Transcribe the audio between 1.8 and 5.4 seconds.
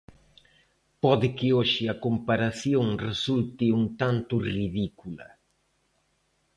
a comparación resulte un tanto ridícula.